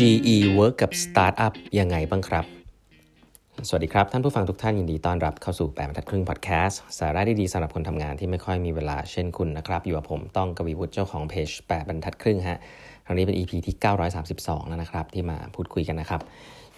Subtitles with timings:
[0.00, 2.44] GE Work กับ Startup ยังไงบ้างครับ
[3.68, 12.58] สวัสดีครับ ท่านผู้ฟังทุกท่านยินดีต้อนรับเข้าสู่แปดบรรทัดครึ่งพอดแคสต์สาระดีๆสำหรับคนทำงานที่ไม่ค่อยมีเวลาเช่นคุณนะครับ อยู่กับผมต้องกวีวุฒิเจ้าของเพจแปดบรรทัดครึ่งฮะ
[13.04, 13.76] ครั้งนี้เป็น EP ที่
[14.22, 16.20] 932 แล้วนะครับ ที่มาพูดคุยกันนะครับ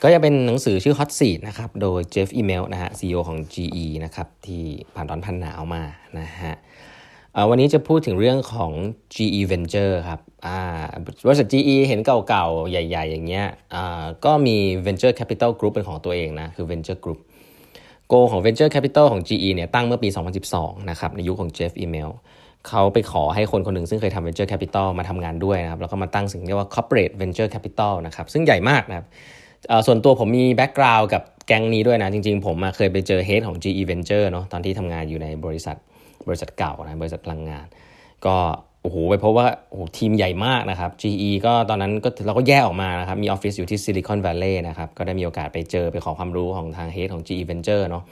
[0.02, 4.62] ก็จะเป็นหนังสือชื่อ Hot Seat นะครับโดย Jeff Email นะฮะ CEO ของ GE นะครับที่
[4.94, 5.82] ผ่านร้อนพันหนาวมา
[6.18, 6.54] นะฮะ
[7.50, 8.72] วันนี้จะพูดถึงเรื่องของ
[9.14, 10.20] GE Venture ครับ
[11.26, 13.46] บริษัท GE เห็นเก่าๆ ใหญ่ๆ อย่างเงี้ย
[14.24, 17.18] ก็มี Venture Capital Group เป็นของตัวเองนะ คือ Venture Group
[18.08, 20.08] โกของ Venture Capital ของ GE เนี่ยตั้งเมื่อปี
[20.48, 22.10] 2012 นะครับ ในยุคของ Jeff Email
[22.68, 29.06] เขาไปขอให้คนคนหนึ่งซึ่งเคยทำ Venture Capital มาทำงานด้วยนะครับ แล้วก็มาตั้งสิ่งเรียกว่า Corporate Venture Capital นะครับ ซึ่งใหญ่มากนะครับ
[29.86, 35.76] ส่วนตัวผมมีแบ็กกราวด์กับแก๊งนี้ด้วยนะ จริงๆ ผมเคยไปเจอเฮดของ GE Venture เนาะตอนที่ทำงานอยู่ในบริษัท
[36.28, 37.66] บริษัทเก่านะบริษัทพลังงาน
[38.26, 38.36] ก็
[38.82, 48.04] โอ้โหไปพบว่าโอ้โหทีมใหญ่มากนะครับ GE ก็ตอนนั้นก็เราก็แยกออกมานะครับ มีออฟฟิศอยู่ที่ Silicon Valley นะครับ ก็ได้มีโอกาสไปเจอไปขอความรู้ของทาง head ของ GE Venture เนาะ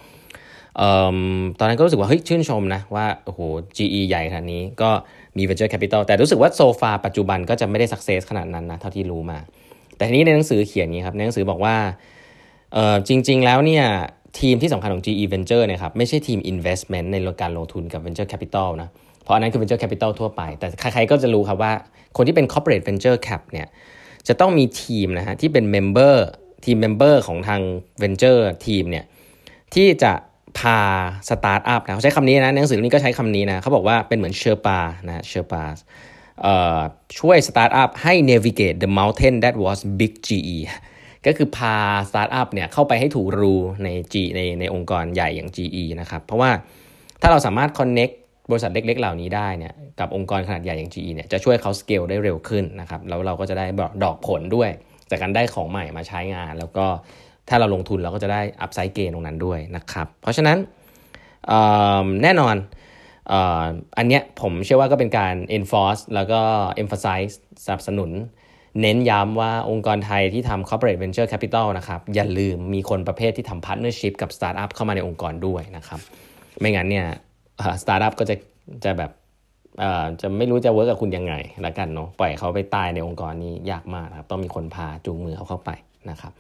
[1.59, 3.41] ตอนนั้นก็รู้สึกว่า เฮ้ย ชื่นชมนะ ว่า โอ้โห
[3.77, 4.91] GE ใหญ่ขนาดนี้ก็
[5.37, 9.39] มี Venture Capital แต่รู้สึกว่า so far ปัจจุบันก็จะไม่ได้ success ขนาดนั้นนะ เท่าที่รู้มา
[9.97, 11.77] แต่ทีนี้ในหนังสือเขียนนี้ครับ ในหนังสือบอกว่า
[13.09, 13.85] จริง ๆ แล้วเนี่ย
[14.39, 18.89] ทีมที่สำคัญของ GE Venture นี่ยครับไม่ใช่ทีม investment ในการลงทุนกับ venture capital นะ
[19.23, 21.73] เพราะอันนั้นคือ venture capital ทั่วไป แต่ใครๆก็จะรู้ครับว่า
[22.17, 23.67] คนที่เป็น corporate venture cap เนี่ย
[24.29, 26.17] จะต้องมีทีมนะฮะที่เป็น member
[26.65, 27.61] ทีม member ของทาง
[28.03, 29.05] venture ทีมเนี่ย
[29.75, 30.13] ที่จะ
[30.59, 30.79] พา
[31.29, 35.63] สตาร์ทอัพนะเขาใช้คำนี้นะหนังสือนี้ก็ใช้คำนี้นะเขาบอกว่าเป็นเหมือนเชอร์ปานะเชอร์ปา
[37.19, 40.59] ช่วยสตาร์ทอัพให้ navigate the mountain that was big GE
[41.27, 41.77] ก็คือพา
[42.09, 43.55] สตาร์ทอัพเนี่ยเข้าไปให้ถูกรู
[43.85, 46.51] ใน G ในในองค์กรใหญ่อย่าง GE นะครับเพราะว่า
[47.21, 48.15] ถ้าเราสามารถ connect
[48.51, 53.67] บริษัทเล็ก ๆ เหล่านี้ได้เนี่ยกับองค์กรขนาดใหญ่อย่าง GE เนี่ยจะช่วยเขาสเกลได้เร็วขึ้นนะครับแล้วเราก็จะได้
[54.05, 54.71] ดอกผลด้วย
[55.11, 56.87] จากการได้ของใหม่มาใช้งาน แล้วก็
[57.49, 60.59] ถ้าเราลงทุนเราก็จะได้ upside gain ตรงนั้นด้วยนะครับเพราะฉะนั้น
[62.23, 62.57] แน่นอน
[63.99, 66.41] อันเนี้ยผมเชื่อว่าก็เป็นการ enforce แล้วก็
[66.83, 67.35] emphasize
[67.65, 68.11] สนับสนุน
[68.81, 76.01] เน้นย้ำว่าองค์กรไทยที่ทำ corporate venture capital นะครับอย่าลืมมีคนประเภทที่ทำ partnership กับ startup เข้ามาในองค์กรด้วยนะครับ
[76.61, 77.07] ไม่งั้นเนี่ย
[77.83, 78.37] สตาร์ทอัพก็จะ
[78.85, 79.11] จะแบบ
[80.21, 81.35] จะไม่รู้จะ work กับคุณยังไง
[81.67, 85.71] ละกันเนาะปล่อยเขาไปตายในองค์กรนี้ยากมากครับต้องมีคนพาจูงมือเขาเข้าไป
[86.11, 86.33] นะครับ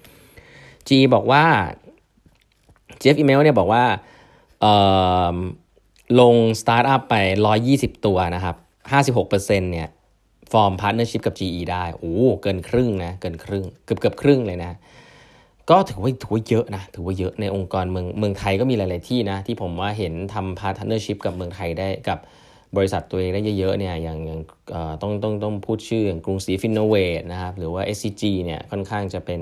[0.88, 1.44] G บอกว่า
[2.98, 3.82] Jeff Immelt เนี่ยบอกว่า
[6.20, 7.14] ลงสตาร์ทอัพไป
[7.60, 8.56] 120 ตัวนะครับ
[8.94, 9.88] 56%เนี่ย
[10.53, 14.72] form partnership กับ GE ได้ โอ้เกินครึ่งนะ เกินครึ่ง เกือบเกือบครึ่งเลยนะ
[15.71, 22.19] ก็ถือว่าถือว่าเยอะนะ ถือว่าเยอะในองค์กรเมืองเมืองไทยก็มีหลาย ๆ ที่นะ ที่ผมว่าเห็นทำ partnership กับเมืองไทยได้กับ
[22.77, 24.41] บริษัทตัวเองได้เยอะ ๆ เนี่ย อย่างอย่าง
[25.03, 29.41] ต้องต้องต้องพูดชื่ออย่างกรุงศรี Finnovate นะครับ หรือว่า SCG เนี่ยค่อนข้างจะเป็น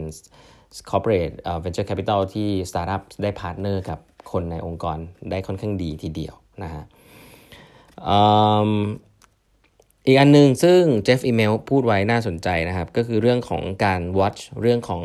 [0.90, 3.98] corporate venture capital ที่สตาร์ทอัพได้ partner กับ
[4.32, 4.98] คนในองค์กร
[5.30, 6.84] ได้ค่อนข้างดีทีเดียวนะฮะ
[10.08, 15.02] อีกอันนึงซึ่งเจฟอีเมลพูดไว้น่าสนใจนะครับ ก็คือเรื่องของการ watch เรื่องของ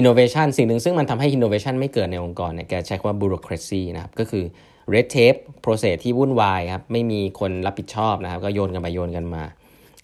[0.00, 4.44] innovation สิ่งหนึ่งซึ่งมันทำให้ innovation ไม่เกิดในองค์กรเนี่ยแกใช้คำว่า bureaucracy นะครับ ก็คือ
[4.92, 9.42] red tape process ที่วุ่นวายครับ ไม่มีคนรับผิดชอบนะครับ ก็โยนกันไปโยนกันมา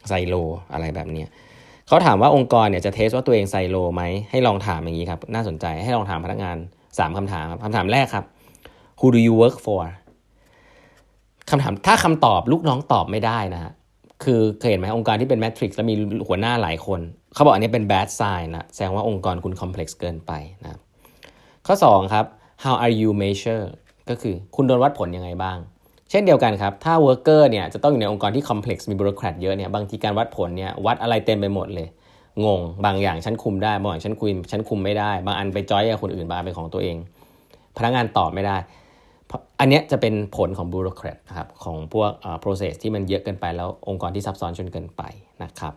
[0.09, 0.35] ไซโล
[0.73, 1.25] อะไรแบบนี้
[1.89, 6.57] เขาถามว่าองค์กรเนี่ยจะเทสว่าตัวเองไซโลไหมให้ลองถามอย่างนี้ครับ น่าสนใจให้ลองถามพนักงาน
[6.87, 8.25] 3คำถามครับคำถามแรกครับ
[8.99, 9.83] who do you work for
[11.51, 13.73] คำถามถ้าคำตอบลูกน้องตอบไม่ได้นะฮะ
[14.25, 15.95] คือเคยเห็นไหมองค์การที่เป็นแมทริกซ์แล้วมี
[16.27, 17.01] หัวหน้าหลายคน
[17.35, 20.33] เขาบอกอันนี้เป็น bad sign นะแสดงว่าองค์กรคุณคอมเพล็กซ์เกินไป
[20.63, 20.79] นะ
[21.67, 22.25] ข้อ 2 ครับ
[22.65, 23.65] how are you measure
[24.09, 25.59] ก็คือคุณโดนวัดผลยังไงบ้าง
[26.11, 31.89] เช่นเดียวกันครับ ถ้า worker เนี่ยจะต้องอยู่ในองค์กรที่คอมเพล็กซ์มีบุริ o ร r a t เยอะเนี่ยบางทีการวัดผลเนี่ยวัดอะไรเต็มไปหมดเลย
[32.45, 36.97] งง บางอย่างฉันคุมได้บางอย่างฉันคุมฉันคุมไม่ได้ บางอันไปจอยกับคนอื่นบางอันเป็นของตัวเอง
[37.77, 38.57] พนักงานตอบไม่ได้
[39.61, 42.11] อันนี้จะเป็นผลของบูโรแครตนะครับของพวก
[42.43, 45.03] process ที่มันเยอะเกินไปแล้วองค์กรที่ซับซ้อนจนเกินไป
[45.43, 45.75] นะครับ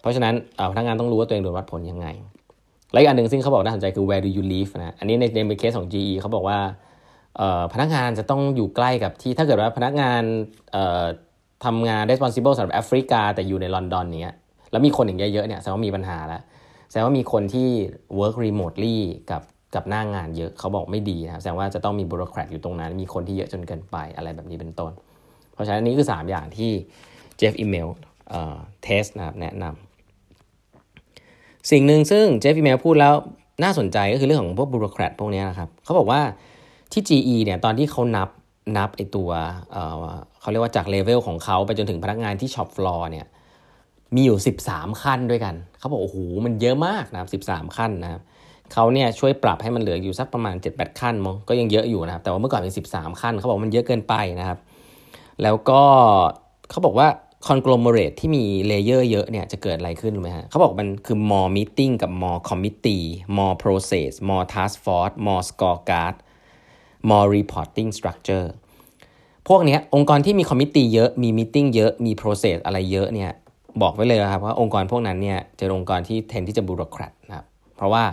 [0.00, 0.34] เพราะฉะนั้น
[0.72, 2.06] พนักงานต้องรู้ว่าตัวเองโดนวัดผลยังไง
[2.92, 6.58] และอีกอันหนึ่งซึ่งเขาบอกน่าสนใจคือ where do you live นะอันนี้ในในเคสของ GE เขาบอกว่า
[7.72, 10.22] พนักงานจะต้องอยู่ใกล้กับที่ถ้าเกิดว่าพนักงาน
[11.64, 14.34] ทำงาน responsible สำหรับแอฟริกา แต่อยู่ในลอนดอนเนี้ย
[14.70, 16.42] แล้วมีคนอย่างเยอะๆเนี่ยแสดงว่ามีปัญหาแล้ว
[16.88, 17.68] แสดงว่ามีคนที่
[18.18, 18.98] work remotely
[19.30, 19.42] กับ
[19.74, 24.92] กับหน้างานเยอะเขาบอกไม่ดีนะแสดงว่าจะต้องมี bureaucrat อยู่ตรงนั้น มีคนที่เยอะจนเกินไปอะไรแบบนี้เป็นต้น
[25.52, 26.70] เพราะฉะนั้นนี้คือ 3 อย่างที่
[27.36, 27.88] Jeff Immelt
[28.30, 33.14] เอ่อเทสนะครับแนะนำสิ่งหนึ่งซึ่ง Jeff Immelt พูดแล้ว
[33.62, 36.20] น่าสนใจก็คือเรื่องของพวก bureaucrat พวกนี้นะครับเขาบอกว่า
[36.92, 38.28] ที่ GE เนี่ยตอนที่เขานับ
[38.76, 39.30] นับไอตัว
[39.72, 43.26] เเขาเรียกว่าจากเลเวลของเขาไปจนถึงพนักงานที่ shop floor เนี่ย
[44.14, 44.38] มีอยู่
[44.68, 48.22] 13 ขั้นด้วยกัน เขาบอกโอ้โหมันเยอะมากนะครับ13 ขั้นนะครับ
[48.72, 54.58] เขาเนี่ยช่วยปรับให้มันเหลืออยู่สักประมาณ 7-8 ขั้นมั้งก็ยังเยอะอยู่นะครับ แต่ว่าเมื่อก่อนเป็น 13 ขั้นเขาบอกมันเยอะเกินไปนะครับ
[55.42, 55.82] แล้วก็
[56.70, 57.08] เขาบอกว่า
[57.48, 63.06] conglomerate ที่มี layer เยอะเนี่ยจะเกิดอะไรขึ้นรู้ไหมฮะเขาบอกมันคือ more meeting กับ more committee
[63.36, 66.14] more process more task force more scorecard
[67.08, 68.46] more reporting structure
[69.48, 73.32] พวกนี้องค์กรที่มี committee เยอะมี meeting เยอะมี process อะไรเยอะเนี่ย
[73.82, 77.46] บอกไว้เลยครับว่าองค์กรพวกนั้นเนี่ยจะองค์กรที่ tend ที่จะ bureaucrat นะครับ
[77.76, 78.04] เพราะว่า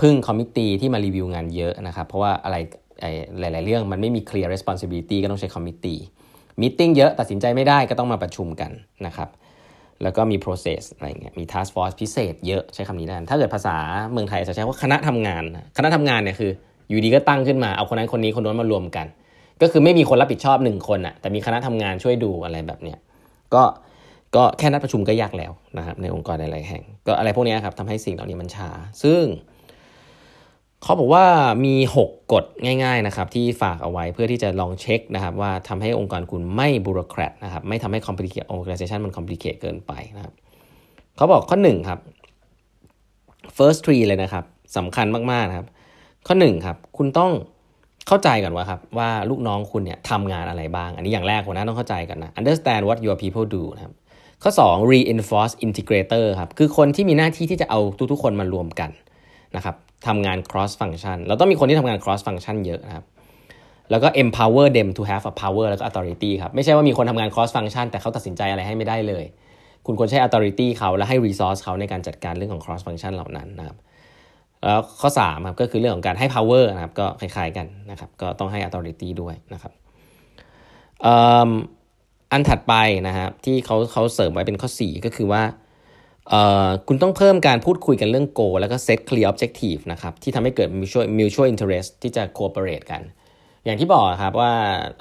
[0.00, 2.56] พึ่ง committee ที่มารีวิวงานเยอะนะครับเพราะว่าอะไร
[3.40, 8.70] หลาย ๆ เรื่องมันไม่มี clear responsibility ก็ต้องใช้ committee meeting เยอะตัดสินใจไม่ได้ก็ต้องมาประชุมกัน
[9.06, 9.28] นะครับ
[10.02, 13.76] แล้วก็มี process อะไรเงี้ยมี task force พิเศษเยอะใช้คำนี้นั่นถ้าเกิดภาษา
[14.12, 15.44] เมืองไทยจะใช้ว่าคณะทำงาน
[15.76, 16.50] คณะทำงานเนี่ยคือ
[16.88, 19.06] อยู่ดีก็ตั้งขึ้นมาเอาคนนั้นคนนี้คนนู้นมารวมกัน
[19.62, 22.98] ก็คือไม่มีคนรับผิดชอบหนึ่งคนอะแต่มีคณะทำงานช่วยดูอะไรแบบเนี้ย
[23.54, 23.62] ก็
[24.36, 28.68] ก็แค่นัดประชุมก็ยากแล้วนะครับในองค์กรหลายๆแห่ง ก็อะไรพวกนี้ครับทำให้สิ่งเหล่านี้มันช้า
[29.02, 29.22] ซึ่ง
[30.82, 31.24] เขาบอกว่า
[31.64, 38.68] มี 6 กฎง่ายๆนะครับที่ฝากเอาไว้เพื่อที่จะลองเช็คนะครับว่าทำให้องค์กรคุณไม่บูโรแครตนะครับไม่ทำให้คอมพลีเคทองค์กร
[39.04, 40.34] มันคอมพลีเคทเกินไปนะครับ
[41.16, 42.00] เขาบอกข้อ1ครับ
[43.56, 44.44] first three เลยนะครับ
[44.76, 45.66] สำคัญมากๆนะครับ
[46.26, 47.32] ข้อ1ครับคุณต้อง
[48.06, 53.92] เข้าใจก่อนว่าครับว่าลูกน้องคุณเนี่ยทำงานอะไรบ้าง อันนี้อย่างแรกหัวหน้าต้องเข้าใจกันนะ understand what your people do นะครับ
[54.42, 57.80] ข้อ 2 reinforce integrator ครับคือคนที่มีหน้าที่ที่จะเอา
[58.12, 58.90] ทุกๆคนมารวมกัน
[59.56, 59.76] นะครับ
[60.06, 63.04] ทำงาน cross function เราต้องมีคนที่ทำงาน cross function เยอะนะครับ
[63.90, 69.24] แล้วก็ empower them to have a power แล้วก็ authority ครับ ไม่ใช่ว่ามีคนทำงาน cross function แต่เขาตัดสินใจอะไรให้ไม่ได้เลย
[69.86, 73.76] คุณควรใช้ authority เขาและให้ resource เขาในการจัดการเรื่องของ cross function เหล่านั้นนะครับ
[74.64, 79.72] แล้วข้อ3ครับก็คือเรื่องของการให้ power นะครับก็คล้ายๆกันนะครับก็ต้องให้ authority ด้วยนะครับ
[82.32, 82.74] อันถัดไป
[83.06, 85.42] นะครับที่เขาเขาเสริมไว้เป็นข้อ 4 ก็คือว่า
[86.86, 93.02] คุณต้องเพิ่มการพูดคุยกันเรื่อง goal แล้วก็ set clear objective นะครับที่ทำให้เกิด mutual mutual interest ที่จะ cooperate กัน
[93.64, 94.52] อย่างที่บอกครับว่า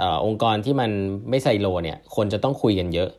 [0.02, 0.92] อองค์กรที่มัน
[1.30, 3.10] ไม่ใส่โลเนี่ยคนจะต้องคุยกันเยอะ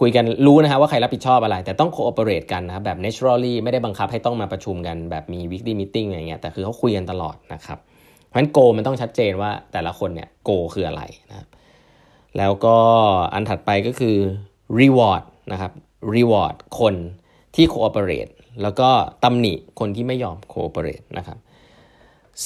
[0.00, 11.48] คุยกันรู้นะครับว่าใครรับผิดชอบอะไร แต่ต้อง cooperate กันนะครับแบบ naturally ไม่ได้บังคับให้ต้องมาประชุมกันแบบมี weekly meeting อะไรเงี้ยแต่คือเขาคุยกันตลอดนะครับเพราะฉะนั้น goal มันต้องชัดเจนว่าแต่ละคนเนี่ย goal คืออะไรนะครับ
[12.38, 12.76] แล้วก็
[13.34, 14.16] อันถัดไปก็คือ
[14.80, 15.22] reward
[15.52, 15.72] นะครับ
[16.14, 16.94] reward คน
[17.54, 18.88] ที่ cooperate แล้วก็
[19.24, 21.38] ตำหนิคนที่ไม่ยอม cooperate นะครับ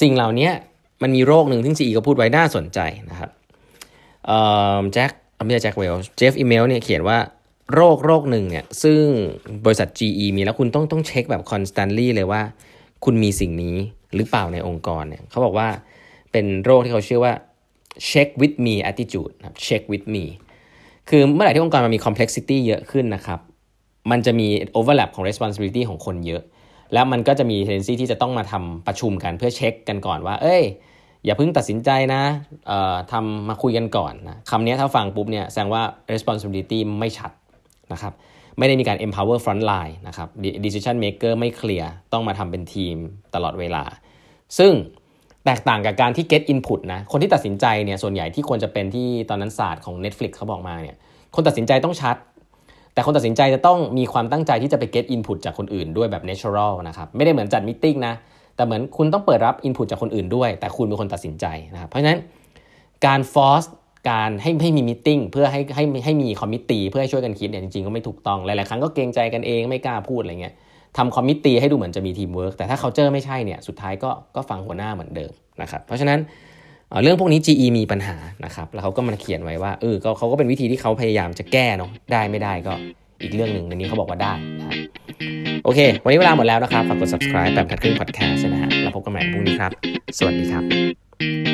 [0.01, 0.49] สิ่งเหล่านี้
[1.01, 2.79] มันมีโรคหนึ่งที่ CE ก็พูดไว้น่าสนใจ
[3.09, 3.29] นะครับ
[4.93, 5.11] แจ็ค
[5.45, 7.17] ไม่ใช่แจ็คเวลเจฟอีเมลเนี่ยเขียนว่า
[7.73, 9.01] โรคโรคหนึ่งเนี่ยซึ่ง
[9.65, 12.41] บริษัท GE มีแล้วคุณต้องต้องเช็คแบบ constantly เลยว่า
[13.05, 13.75] คุณมีสิ่งนี้
[14.15, 15.67] หรือเปล่าในองค์กรเนี่ยเขาบอกว่า
[16.31, 17.33] เป็นโรคที่เขาเชื่อว่า
[18.09, 20.23] check with me attitude นะครับ check with me
[21.09, 23.39] คือเมื่อไหร่ที่องค์กรมันมี complexity เยอะขึ้นนะครับ
[24.11, 24.47] มันจะมี
[24.77, 26.43] overlap ของ responsibility ของคนเยอะ
[26.93, 30.63] แล้วมันก็จะมี tendency ที่จะต้องมาทำประชุมกันเพื่อเช็คกันก่อนว่า เอ้ย
[31.25, 32.21] อย่าเพิ่งตัดสินใจนะ
[33.11, 37.31] ทำมาคุยกันก่อนนะคำนี้ถ้าฟังปุ๊บเนี่ยแสดงว่า responsibility ไม่ชัด
[37.93, 38.13] นะครับ
[38.57, 40.29] ไม่ได้มีการ empower front line นะครับ
[40.65, 42.95] decision maker ไม่เคลียร์ต้องมาทำเป็นทีม
[43.35, 43.83] ตลอดเวลา
[44.57, 44.73] ซึ่ง
[45.45, 50.97] แตกต่างกับการที่ get input นะ คนที่ตัดสินใจเนี่ยส่วนใหญ่ที่ควรจะเป็นที่ตอนนั้นศาสตร์ของ Netflix เขาบอกมาเนี่ย
[51.35, 52.15] คนตัดสินใจต้องชัด
[52.99, 58.13] แต่คนตัดสินใจจะต้องมีความตั้งใจที่จะไป get input จากคนอื่นด้วยแบบ natural นะครับไม่ได้เหมือนจัด meeting นะ
[58.55, 62.17] แต่เหมือนคุณต้องเปิดรับ input จากคนอื่นด้วย แต่คุณเป็นคนตัดสินใจนะครับเพราะฉะนั้น
[63.05, 63.67] การ force
[64.09, 70.53] การให้ให้มี meeting เพื่อให้ให้ให้มี committee เพื่อให้ช่วยกันคิดเนี่ยจริงๆก็ไม่ถูกต้องหลายๆครั้งก็เกรงใจกันเองไม่กล้าพูดอะไรเงี้ย
[70.97, 76.19] ทำ committee ให้ดูเหมือนจะมีทีมเวิร์กแต่ถ้าเขาเจอไม่ใช่เนี่ยสุดท้ายก็ก็ฟังหัวหน้าเหมือนเดิมนะครับเพราะฉะนั้น
[77.03, 78.15] เรื่องพวกนี้ GE มีปัญหา
[78.45, 82.73] นะครับ แล้วเขาก็มาเขียนไว้ว่าเออเขาก็เป็นวิธีที่เขาพยายามจะแก้เนาะได้ไม่ได้ก็
[83.21, 84.77] อีกเรื่องหนึ่งในนี้เขาบอกว่าได้นะ
[85.63, 89.71] โอเค วันนี้เวลาหมดแล้วนะครับ ฝากกด subscribe แบบทัดครึ่ง podcast นะฮะ แล้วพบกันใหม่พรุ่งนี้ครับ
[90.17, 91.48] สวัสดีครับ